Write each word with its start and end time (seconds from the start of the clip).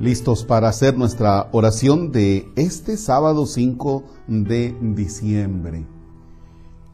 listos 0.00 0.44
para 0.44 0.68
hacer 0.68 0.96
nuestra 0.96 1.50
oración 1.52 2.10
de 2.10 2.50
este 2.56 2.96
sábado 2.96 3.44
5 3.44 4.02
de 4.28 4.74
diciembre. 4.80 5.86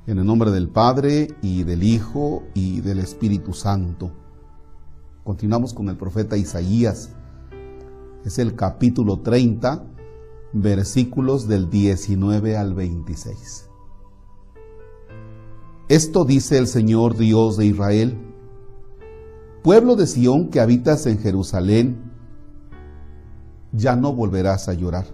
En 0.09 0.19
el 0.19 0.27
nombre 0.27 0.51
del 0.51 0.69
Padre 0.69 1.29
y 1.41 1.63
del 1.63 1.85
Hijo 1.85 2.43
y 2.53 2.81
del 2.81 2.99
Espíritu 2.99 3.53
Santo. 3.53 4.11
Continuamos 5.23 5.73
con 5.73 5.89
el 5.89 5.97
profeta 5.97 6.37
Isaías. 6.37 7.11
Es 8.25 8.41
el 8.41 8.57
capítulo 8.57 9.21
30, 9.21 9.85
versículos 10.53 11.47
del 11.47 11.71
19 11.71 12.57
al 12.57 12.75
26. 12.75 13.71
Esto 15.89 16.25
dice 16.25 16.59
el 16.59 16.67
Señor 16.67 17.17
Dios 17.17 17.57
de 17.57 17.67
Israel. 17.67 18.19
Pueblo 19.63 19.95
de 19.95 20.09
Sión 20.09 20.49
que 20.49 20.59
habitas 20.59 21.07
en 21.07 21.21
Jerusalén, 21.21 22.16
ya 23.77 23.97
no 23.97 24.13
volverás 24.13 24.69
a 24.69 24.75
llorar. 24.75 25.07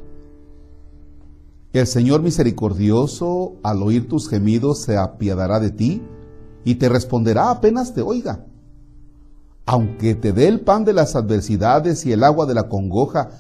El 1.73 1.87
Señor 1.87 2.23
misericordioso, 2.23 3.55
al 3.63 3.83
oír 3.83 4.09
tus 4.09 4.29
gemidos, 4.29 4.83
se 4.83 4.99
apiadará 4.99 5.59
de 5.59 5.71
ti 5.71 6.03
y 6.65 6.75
te 6.75 6.89
responderá 6.89 7.51
apenas 7.51 7.95
te 7.95 8.03
oiga. 8.03 8.45
Aunque 9.65 10.15
te 10.15 10.33
dé 10.33 10.49
el 10.49 10.61
pan 10.61 10.85
de 10.85 10.93
las 10.93 11.17
adversidades 11.17 12.05
y 12.05 12.13
el 12.13 12.25
agua 12.25 12.47
de 12.47 12.55
la 12.55 12.69
congoja, 12.69 13.31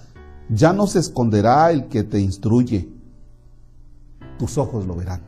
ya 0.49 0.73
no 0.73 0.87
se 0.87 1.01
esconderá 1.01 1.71
el 1.71 1.89
que 1.89 2.05
te 2.05 2.21
instruye. 2.21 2.89
Tus 4.39 4.57
ojos 4.57 4.87
lo 4.87 4.97
verán. 4.97 5.21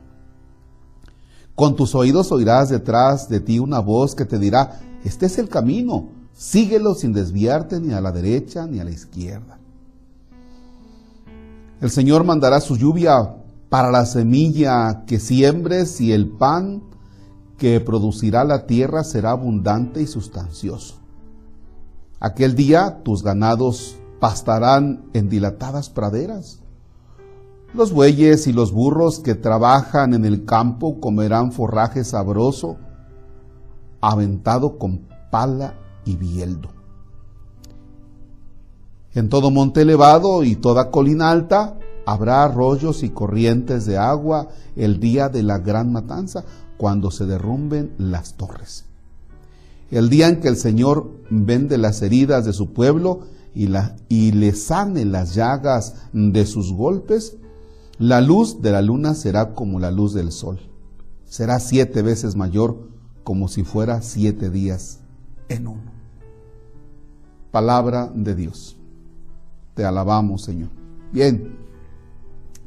Con 1.55 1.77
tus 1.77 1.95
oídos 1.95 2.33
oirás 2.33 2.71
detrás 2.71 3.29
de 3.29 3.41
ti 3.41 3.59
una 3.59 3.81
voz 3.81 4.15
que 4.15 4.25
te 4.25 4.39
dirá, 4.39 4.81
este 5.05 5.27
es 5.27 5.39
el 5.39 5.49
camino, 5.49 6.09
síguelo 6.33 6.95
sin 6.95 7.13
desviarte 7.13 7.81
ni 7.81 7.93
a 7.93 8.01
la 8.01 8.13
derecha 8.13 8.67
ni 8.67 8.81
a 8.81 8.85
la 8.85 8.91
izquierda. 8.91 9.59
El 11.81 11.91
Señor 11.91 12.25
mandará 12.25 12.61
su 12.61 12.77
lluvia 12.77 13.37
para 13.69 13.91
la 13.91 14.07
semilla 14.07 15.05
que 15.07 15.19
siembres 15.19 16.01
y 16.01 16.13
el 16.13 16.29
pan 16.29 16.83
que 17.59 17.81
producirá 17.81 18.45
la 18.45 18.67
tierra 18.67 19.05
será 19.05 19.33
abundante 19.33 20.01
y 20.03 20.07
sustancioso. 20.07 21.01
Aquel 22.21 22.55
día 22.55 23.03
tus 23.03 23.23
ganados 23.23 23.97
pastarán 24.21 25.05
en 25.13 25.29
dilatadas 25.29 25.91
praderas. 25.91 26.61
Los 27.75 27.93
bueyes 27.93 28.47
y 28.47 28.53
los 28.53 28.73
burros 28.73 29.19
que 29.19 29.35
trabajan 29.35 30.15
en 30.15 30.25
el 30.25 30.45
campo 30.45 31.01
comerán 31.01 31.51
forraje 31.51 32.05
sabroso, 32.05 32.77
aventado 34.01 34.79
con 34.79 35.09
pala 35.31 35.75
y 36.05 36.17
bieldo. 36.17 36.69
En 39.15 39.29
todo 39.29 39.51
monte 39.51 39.83
elevado 39.83 40.43
y 40.43 40.57
toda 40.57 40.91
colina 40.91 41.31
alta 41.31 41.79
habrá 42.05 42.43
arroyos 42.43 43.03
y 43.03 43.11
corrientes 43.11 43.87
de 43.87 43.97
agua 43.97 44.49
el 44.75 44.99
día 44.99 45.29
de 45.29 45.43
la 45.43 45.59
gran 45.59 45.93
matanza, 45.93 46.45
cuando 46.77 47.13
se 47.13 47.25
derrumben 47.25 47.95
las 47.99 48.35
torres. 48.35 48.87
El 49.91 50.11
día 50.11 50.29
en 50.29 50.41
que 50.41 50.49
el 50.49 50.57
Señor 50.57 51.13
vende 51.31 51.79
las 51.79 52.03
heridas 52.03 52.45
de 52.45 52.53
su 52.53 52.73
pueblo 52.73 53.21
y, 53.55 53.69
y 54.09 54.33
le 54.33 54.53
sane 54.55 55.05
las 55.05 55.35
llagas 55.37 55.95
de 56.13 56.45
sus 56.47 56.73
golpes, 56.73 57.37
la 57.99 58.21
luz 58.21 58.61
de 58.61 58.73
la 58.73 58.83
luna 58.83 59.15
será 59.15 59.55
como 59.55 59.79
la 59.79 59.93
luz 59.93 60.15
del 60.15 60.33
sol. 60.33 60.59
Será 61.25 61.61
siete 61.61 62.03
veces 62.03 62.35
mayor 62.35 62.89
como 63.23 63.47
si 63.47 63.63
fuera 63.63 64.03
siete 64.03 64.51
días 64.51 64.99
en 65.49 65.69
uno. 65.69 65.93
Palabra 67.53 68.11
de 68.13 68.35
Dios. 68.35 68.77
Te 69.75 69.85
alabamos, 69.85 70.43
Señor. 70.43 70.71
Bien, 71.13 71.57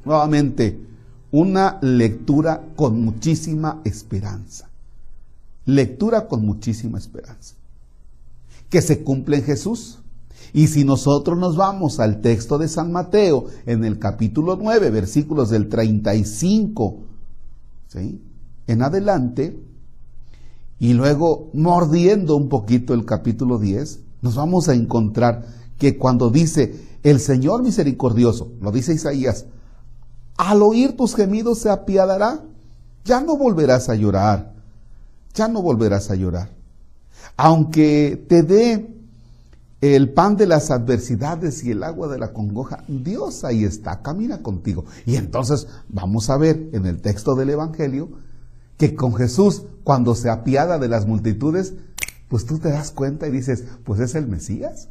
nuevamente, 0.05 0.79
una 1.31 1.79
lectura 1.81 2.63
con 2.75 3.01
muchísima 3.01 3.81
esperanza. 3.83 4.69
Lectura 5.65 6.27
con 6.27 6.45
muchísima 6.45 6.97
esperanza. 6.97 7.55
Que 8.69 8.81
se 8.81 9.03
cumple 9.03 9.37
en 9.37 9.43
Jesús. 9.43 9.99
Y 10.53 10.67
si 10.67 10.85
nosotros 10.85 11.37
nos 11.37 11.57
vamos 11.57 11.99
al 11.99 12.21
texto 12.21 12.57
de 12.57 12.67
San 12.67 12.91
Mateo, 12.91 13.45
en 13.65 13.83
el 13.83 13.99
capítulo 13.99 14.57
9, 14.61 14.89
versículos 14.91 15.49
del 15.49 15.67
35 15.67 16.97
¿sí? 17.87 18.21
en 18.67 18.81
adelante, 18.81 19.59
y 20.79 20.93
luego 20.93 21.49
mordiendo 21.53 22.35
un 22.35 22.49
poquito 22.49 22.93
el 22.93 23.03
capítulo 23.03 23.57
10, 23.57 23.99
nos 24.21 24.35
vamos 24.35 24.69
a 24.69 24.73
encontrar 24.73 25.45
que 25.77 25.97
cuando 25.97 26.29
dice, 26.29 26.86
el 27.03 27.19
Señor 27.19 27.63
misericordioso, 27.63 28.51
lo 28.61 28.71
dice 28.71 28.93
Isaías, 28.93 29.45
al 30.37 30.61
oír 30.61 30.95
tus 30.95 31.15
gemidos 31.15 31.59
se 31.59 31.69
apiadará. 31.69 32.43
Ya 33.03 33.21
no 33.21 33.37
volverás 33.37 33.89
a 33.89 33.95
llorar. 33.95 34.53
Ya 35.33 35.47
no 35.47 35.61
volverás 35.61 36.11
a 36.11 36.15
llorar. 36.15 36.49
Aunque 37.35 38.23
te 38.27 38.43
dé 38.43 38.93
el 39.81 40.13
pan 40.13 40.37
de 40.37 40.47
las 40.47 40.71
adversidades 40.71 41.63
y 41.63 41.71
el 41.71 41.83
agua 41.83 42.07
de 42.07 42.19
la 42.19 42.33
congoja, 42.33 42.83
Dios 42.87 43.43
ahí 43.43 43.63
está, 43.63 44.01
camina 44.01 44.41
contigo. 44.41 44.85
Y 45.05 45.15
entonces 45.15 45.67
vamos 45.89 46.29
a 46.29 46.37
ver 46.37 46.69
en 46.73 46.85
el 46.85 47.01
texto 47.01 47.35
del 47.35 47.49
Evangelio 47.49 48.09
que 48.77 48.95
con 48.95 49.15
Jesús, 49.15 49.63
cuando 49.83 50.13
se 50.15 50.29
apiada 50.29 50.77
de 50.77 50.87
las 50.87 51.07
multitudes, 51.07 51.73
pues 52.27 52.45
tú 52.45 52.59
te 52.59 52.69
das 52.69 52.91
cuenta 52.91 53.27
y 53.27 53.31
dices, 53.31 53.63
pues 53.83 53.99
es 53.99 54.13
el 54.15 54.27
Mesías. 54.27 54.89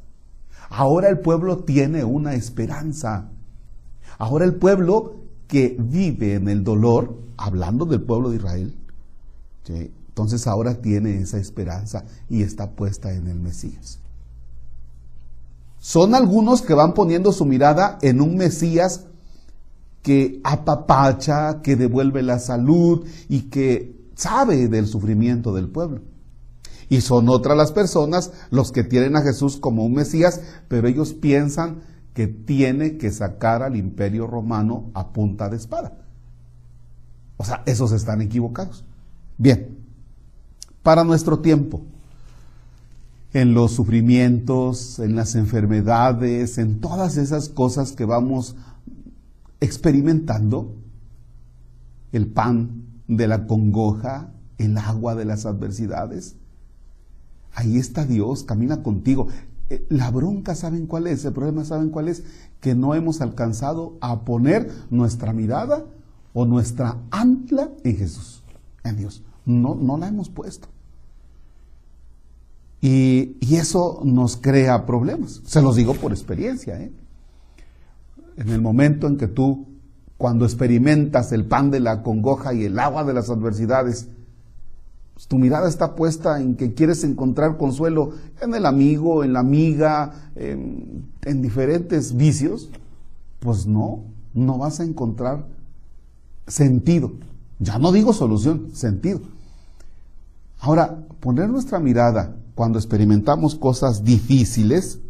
Ahora 0.71 1.09
el 1.09 1.21
pueblo 1.21 1.59
tiene 1.59 2.05
una 2.05 2.35
esperanza. 2.35 3.29
Ahora 4.19 4.45
el 4.45 4.55
pueblo 4.55 5.17
que 5.47 5.77
vive 5.79 6.35
en 6.35 6.49
el 6.49 6.65
dolor, 6.65 7.17
hablando 7.37 7.85
del 7.85 8.03
pueblo 8.03 8.31
de 8.31 8.37
Israel, 8.37 8.77
entonces 9.69 10.47
ahora 10.47 10.75
tiene 10.75 11.21
esa 11.21 11.39
esperanza 11.39 12.05
y 12.29 12.43
está 12.43 12.71
puesta 12.71 13.13
en 13.13 13.29
el 13.29 13.39
Mesías. 13.39 14.01
Son 15.79 16.15
algunos 16.15 16.63
que 16.63 16.75
van 16.75 16.95
poniendo 16.95 17.33
su 17.33 17.45
mirada 17.45 17.99
en 18.03 18.21
un 18.21 18.37
Mesías 18.37 19.07
que 20.03 20.41
apapacha, 20.43 21.61
que 21.63 21.77
devuelve 21.77 22.23
la 22.23 22.39
salud 22.39 23.07
y 23.29 23.43
que 23.43 23.95
sabe 24.15 24.69
del 24.69 24.87
sufrimiento 24.87 25.55
del 25.55 25.69
pueblo. 25.69 26.01
Y 26.89 27.01
son 27.01 27.29
otras 27.29 27.57
las 27.57 27.73
personas 27.73 28.33
los 28.51 28.73
que 28.73 28.85
tienen 28.85 29.17
a 29.17 29.23
Jesús 29.23 29.57
como 29.57 29.85
un 29.85 29.95
Mesías, 29.95 30.41
pero 30.69 30.89
ellos 30.89 31.15
piensan 31.15 31.81
que 32.15 32.27
tiene 32.27 32.97
que 32.97 33.11
sacar 33.11 33.63
al 33.63 33.77
imperio 33.77 34.27
romano 34.27 34.91
a 34.95 35.13
punta 35.13 35.49
de 35.49 35.57
espada. 35.57 35.99
O 37.37 37.45
sea, 37.45 37.63
esos 37.67 37.93
están 37.93 38.23
equivocados. 38.23 38.85
Bien, 39.37 39.77
para 40.83 41.05
nuestro 41.05 41.41
tiempo, 41.41 41.83
en 43.33 43.53
los 43.53 43.73
sufrimientos, 43.73 44.99
en 44.99 45.15
las 45.15 45.35
enfermedades, 45.35 46.57
en 46.57 46.81
todas 46.81 47.19
esas 47.19 47.51
cosas 47.51 47.93
que 47.93 48.07
vamos 48.07 48.57
experimentando, 49.61 50.75
el 52.13 52.29
pan 52.29 52.85
de 53.09 53.27
la 53.27 53.47
congoja, 53.47 54.33
el 54.57 54.79
agua 54.79 55.15
de 55.15 55.27
las 55.27 55.45
adversidades, 55.45 56.37
Ahí 57.57 57.79
está 57.79 58.05
Dios, 58.05 58.45
camina 58.45 58.83
contigo. 58.83 59.29
Eh, 59.71 59.85
la 59.89 60.11
bronca, 60.11 60.55
¿saben 60.55 60.87
cuál 60.87 61.07
es? 61.07 61.25
El 61.25 61.33
problema, 61.33 61.65
¿saben 61.65 61.89
cuál 61.89 62.09
es? 62.09 62.23
Que 62.61 62.75
no 62.75 62.95
hemos 62.95 63.23
alcanzado 63.23 63.97
a 64.03 64.27
poner 64.27 64.71
nuestra 64.91 65.33
mirada 65.33 65.87
o 66.35 66.45
nuestra 66.45 66.99
ancla 67.11 67.71
en 67.83 67.97
Jesús, 67.97 68.43
en 68.85 68.99
Dios. 68.99 69.23
No, 69.47 69.75
no 69.75 69.97
la 69.97 70.09
hemos 70.09 70.29
puesto. 70.29 70.69
Y, 72.83 73.39
y, 73.41 73.57
eso 73.57 74.03
nos 74.05 74.37
crea 74.37 74.85
problemas. 74.85 75.41
Se 75.47 75.63
los 75.63 75.77
digo 75.77 75.95
por 75.95 76.13
experiencia. 76.13 76.79
¿eh? 76.79 76.93
En 78.37 78.51
el 78.51 78.61
momento 78.61 79.07
en 79.07 79.17
que 79.17 79.29
tú, 79.29 79.67
cuando 80.19 80.45
experimentas 80.45 81.33
el 81.33 81.47
pan 81.47 81.71
de 81.71 81.81
la 81.81 82.03
congoja 82.03 82.53
y 82.53 82.65
el 82.65 82.79
agua 82.79 83.03
de 83.05 83.15
las 83.15 83.31
adversidades, 83.31 84.11
tu 85.29 85.39
mirada 85.39 85.69
está 85.69 85.95
puesta 85.95 86.41
en 86.41 86.57
que 86.57 86.75
quieres 86.75 87.03
encontrar 87.03 87.57
consuelo 87.57 88.13
en 88.41 88.55
el 88.55 88.67
amigo, 88.67 89.25
en 89.25 89.33
la 89.33 89.41
amiga, 89.41 90.31
en, 90.35 91.07
diferentes 91.43 92.17
vicios, 92.17 92.69
pues 93.41 93.67
no, 93.67 94.05
no 94.35 94.59
vas 94.59 94.81
a 94.81 94.85
encontrar 94.85 95.47
sentido. 96.47 97.13
Ya 97.59 97.79
no 97.79 97.93
digo 97.93 98.13
solución, 98.13 98.71
sentido. 98.75 99.21
Ahora, 100.61 100.99
poner 101.21 101.49
nuestra 101.49 101.81
mirada 101.81 102.37
cuando 102.55 102.79
experimentamos 102.79 103.55
cosas 103.55 104.05
difíciles, 104.05 105.01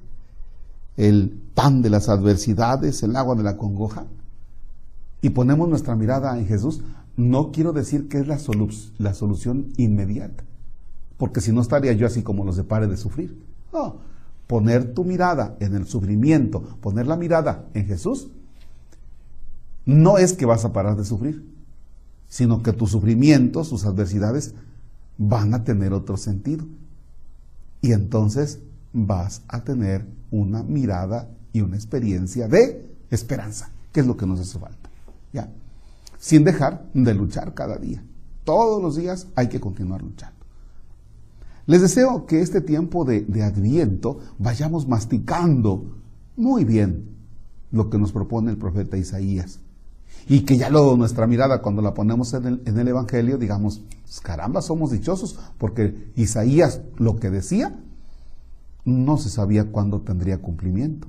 el 0.97 1.31
pan 1.55 1.83
de 1.83 1.91
las 1.91 2.09
adversidades, 2.09 3.03
el 3.03 3.17
agua 3.17 3.35
de 3.35 3.43
la 3.43 3.57
congoja, 3.57 4.07
y 5.27 5.31
ponemos 5.31 5.69
nuestra 5.69 5.97
mirada 5.97 6.39
en 6.39 6.47
Jesús, 6.47 6.83
no 7.17 7.51
quiero 7.51 7.73
decir 7.73 8.07
que 8.07 8.19
es 8.21 8.29
la, 8.29 8.39
solución 8.39 9.73
inmediata, 9.77 10.45
porque 11.17 11.41
si 11.41 11.51
no 11.51 11.63
estaría 11.63 11.93
yo 11.95 12.07
así 12.07 12.23
como 12.23 12.45
los 12.45 12.57
de 12.57 12.63
pare 12.63 12.87
de 12.87 12.97
sufrir. 12.97 13.37
No, 13.73 13.97
poner 14.47 14.95
tu 14.95 15.03
mirada 15.03 15.57
en 15.59 15.75
el 15.75 15.89
sufrimiento, 15.89 16.63
poner 16.81 17.09
la 17.09 17.17
mirada 17.17 17.67
en 17.75 17.87
Jesús, 17.87 18.29
no 19.85 20.17
es 20.17 20.33
que 20.33 20.47
vas 20.47 20.65
a 20.65 20.73
parar 20.73 20.97
de 20.97 21.05
sufrir, 21.05 21.45
sino 22.29 22.63
que 22.63 22.73
tus 22.73 22.93
sufrimientos, 22.93 23.71
tus 23.71 23.85
adversidades, 23.85 24.55
van 25.19 25.55
a 25.55 25.65
tener 25.65 25.93
otro 25.93 26.17
sentido. 26.17 26.67
Y 27.81 27.91
entonces 27.91 28.61
vas 28.93 29.43
a 29.49 29.65
tener 29.65 30.07
una 30.31 30.63
mirada 30.63 31.29
y 31.53 31.63
una 31.63 31.75
experiencia 31.75 32.47
de 32.47 32.95
esperanza, 33.11 33.73
que 33.91 33.99
es 33.99 34.07
lo 34.07 34.17
que 34.17 34.27
nos 34.27 34.39
hace 34.39 34.61
falta. 34.61 34.86
Sin 36.19 36.45
dejar 36.45 36.87
de 36.95 37.15
luchar 37.15 37.55
cada 37.55 37.77
día. 37.77 38.03
Todos 38.45 38.83
los 38.83 38.97
días 38.97 39.27
hay 39.35 39.49
que 39.49 39.61
continuar 39.61 40.03
luchando. 40.03 40.37
Les 41.67 41.83
deseo 41.83 42.27
que 42.27 42.41
este 42.41 42.61
tiempo 42.61 43.05
de, 43.05 43.23
de 43.23 43.43
adviento 43.43 44.21
vayamos 44.39 44.87
masticando 44.87 45.97
muy 46.37 46.65
bien 46.65 47.17
lo 47.73 47.91
que 47.91 47.99
nos 47.99 48.13
propone 48.13 48.53
el 48.53 48.57
profeta 48.57 48.97
Isaías 48.97 49.61
y 50.29 50.41
que 50.41 50.57
ya 50.57 50.71
luego 50.71 50.97
nuestra 50.97 51.27
mirada 51.27 51.63
cuando 51.63 51.83
la 51.83 51.95
ponemos 51.95 52.35
en 52.35 52.47
el, 52.47 52.63
en 52.65 52.79
el, 52.79 52.89
Evangelio, 52.89 53.39
digamos, 53.39 53.83
pues, 54.03 54.21
caramba, 54.21 54.61
somos 54.61 54.91
dichosos, 54.91 55.39
porque 55.59 56.13
Isaías 56.17 56.81
lo 56.97 57.17
que 57.17 57.31
decía 57.31 57.79
no 58.85 59.19
se 59.19 59.31
sabía 59.31 59.71
cuándo 59.71 60.01
tendría 60.01 60.39
cumplimiento. 60.39 61.09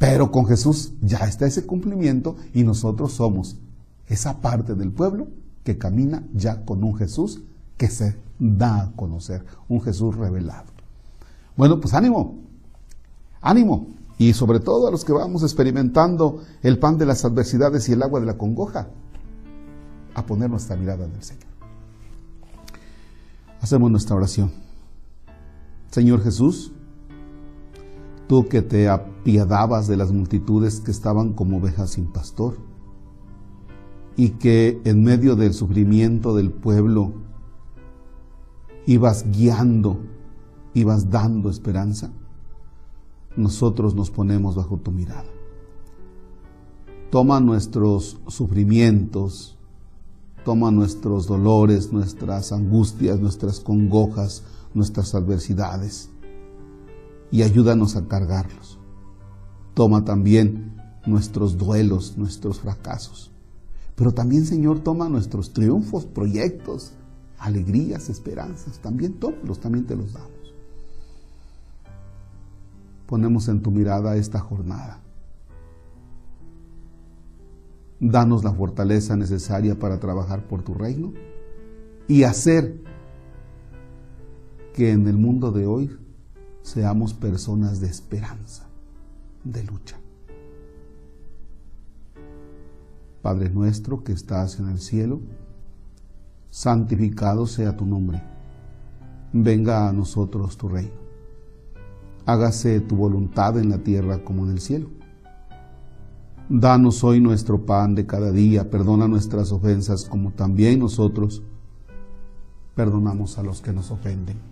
Pero 0.00 0.32
con 0.32 0.46
Jesús 0.46 0.94
ya 1.02 1.18
está 1.18 1.44
ese 1.44 1.66
cumplimiento 1.66 2.36
y 2.54 2.64
nosotros 2.64 3.12
somos 3.12 3.58
esa 4.06 4.40
parte 4.40 4.74
del 4.74 4.92
pueblo 4.92 5.28
que 5.62 5.76
camina 5.76 6.24
ya 6.32 6.64
con 6.64 6.82
un 6.82 6.96
Jesús 6.96 7.42
que 7.76 7.88
se 7.88 8.16
da 8.38 8.80
a 8.80 8.92
conocer, 8.92 9.44
un 9.68 9.82
Jesús 9.82 10.16
revelado. 10.16 10.70
Bueno, 11.54 11.78
pues 11.80 11.92
ánimo, 11.92 12.38
ánimo, 13.42 13.88
y 14.16 14.32
sobre 14.32 14.60
todo 14.60 14.88
a 14.88 14.90
los 14.90 15.04
que 15.04 15.12
vamos 15.12 15.42
experimentando 15.42 16.44
el 16.62 16.78
pan 16.78 16.96
de 16.96 17.04
las 17.04 17.26
adversidades 17.26 17.86
y 17.90 17.92
el 17.92 18.02
agua 18.02 18.20
de 18.20 18.26
la 18.26 18.38
congoja, 18.38 18.88
a 20.14 20.24
poner 20.24 20.48
nuestra 20.48 20.76
mirada 20.76 21.04
en 21.04 21.12
el 21.12 21.22
Señor. 21.22 21.44
Hacemos 23.60 23.90
nuestra 23.90 24.16
oración. 24.16 24.50
Señor 25.90 26.22
Jesús, 26.22 26.72
tú 28.30 28.46
que 28.46 28.62
te 28.62 28.88
apiadabas 28.88 29.88
de 29.88 29.96
las 29.96 30.12
multitudes 30.12 30.78
que 30.78 30.92
estaban 30.92 31.32
como 31.32 31.56
ovejas 31.56 31.90
sin 31.90 32.06
pastor, 32.06 32.58
y 34.16 34.28
que 34.38 34.80
en 34.84 35.02
medio 35.02 35.34
del 35.34 35.52
sufrimiento 35.52 36.36
del 36.36 36.52
pueblo 36.52 37.12
ibas 38.86 39.28
guiando, 39.32 39.98
ibas 40.74 41.10
dando 41.10 41.50
esperanza 41.50 42.12
nosotros 43.36 43.96
nos 43.96 44.12
ponemos 44.12 44.54
bajo 44.54 44.76
tu 44.76 44.92
mirada. 44.92 45.24
Toma 47.10 47.40
nuestros 47.40 48.20
sufrimientos, 48.28 49.58
toma 50.44 50.70
nuestros 50.70 51.26
dolores, 51.26 51.92
nuestras 51.92 52.52
angustias, 52.52 53.18
nuestras 53.18 53.58
congojas, 53.58 54.44
nuestras 54.72 55.16
adversidades 55.16 56.10
y 57.30 57.42
ayúdanos 57.42 57.96
a 57.96 58.06
cargarlos. 58.06 58.78
Toma 59.74 60.04
también 60.04 60.76
nuestros 61.06 61.56
duelos, 61.56 62.16
nuestros 62.16 62.60
fracasos. 62.60 63.30
Pero 63.94 64.12
también, 64.12 64.46
Señor, 64.46 64.80
toma 64.80 65.08
nuestros 65.08 65.52
triunfos, 65.52 66.06
proyectos, 66.06 66.92
alegrías, 67.38 68.08
esperanzas. 68.08 68.78
También 68.78 69.14
tómalos, 69.14 69.60
también 69.60 69.86
te 69.86 69.96
los 69.96 70.12
damos 70.12 70.40
ponemos 73.10 73.48
en 73.48 73.60
tu 73.60 73.72
mirada 73.72 74.14
esta 74.16 74.38
jornada. 74.38 75.00
Danos 77.98 78.44
la 78.44 78.52
fortaleza 78.52 79.16
necesaria 79.16 79.76
para 79.76 79.98
trabajar 79.98 80.46
por 80.46 80.62
tu 80.62 80.74
reino 80.74 81.12
y 82.06 82.22
hacer 82.22 82.80
que 84.74 84.92
en 84.92 85.08
el 85.08 85.16
mundo 85.16 85.50
de 85.50 85.66
hoy 85.66 85.90
seamos 86.70 87.14
personas 87.14 87.80
de 87.80 87.88
esperanza, 87.88 88.66
de 89.44 89.64
lucha. 89.64 89.98
Padre 93.22 93.50
nuestro 93.50 94.02
que 94.02 94.12
estás 94.12 94.58
en 94.58 94.68
el 94.68 94.78
cielo, 94.78 95.20
santificado 96.50 97.46
sea 97.46 97.76
tu 97.76 97.84
nombre. 97.84 98.22
Venga 99.32 99.88
a 99.88 99.92
nosotros 99.92 100.56
tu 100.56 100.68
reino 100.68 101.00
hágase 102.30 102.80
tu 102.80 102.96
voluntad 102.96 103.58
en 103.58 103.70
la 103.70 103.78
tierra 103.78 104.22
como 104.24 104.44
en 104.44 104.52
el 104.52 104.60
cielo. 104.60 104.88
Danos 106.48 107.04
hoy 107.04 107.20
nuestro 107.20 107.64
pan 107.64 107.94
de 107.94 108.06
cada 108.06 108.32
día, 108.32 108.70
perdona 108.70 109.06
nuestras 109.06 109.52
ofensas 109.52 110.04
como 110.04 110.32
también 110.32 110.80
nosotros 110.80 111.42
perdonamos 112.74 113.38
a 113.38 113.42
los 113.42 113.60
que 113.60 113.72
nos 113.72 113.90
ofenden. 113.90 114.49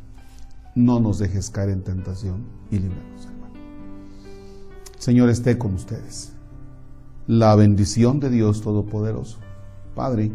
No 0.78 1.00
nos 1.00 1.19
dejes 1.19 1.50
caer 1.50 1.70
en 1.70 1.82
tentación 1.82 2.44
y 2.70 2.78
líbranos, 2.78 3.26
hermano. 3.26 3.54
Señor 4.96 5.28
esté 5.28 5.58
con 5.58 5.75
ustedes. 5.75 6.34
La 7.26 7.56
bendición 7.56 8.20
de 8.20 8.30
Dios 8.30 8.62
Todopoderoso, 8.62 9.38
Padre, 9.96 10.30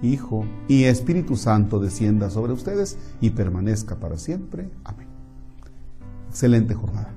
Hijo 0.00 0.46
y 0.68 0.84
Espíritu 0.84 1.36
Santo 1.36 1.80
descienda 1.80 2.30
sobre 2.30 2.54
ustedes 2.54 2.96
y 3.20 3.28
permanezca 3.28 3.96
para 3.96 4.16
siempre. 4.16 4.70
Amén. 4.84 5.08
Excelente 6.30 6.72
jornada. 6.72 7.12